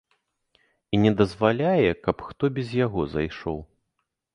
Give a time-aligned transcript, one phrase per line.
[0.93, 3.67] І не дазваляе, каб хто без яго зайшоў.